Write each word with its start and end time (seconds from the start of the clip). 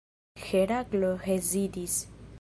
Heraklo 0.45 1.13
hezitis. 1.27 2.03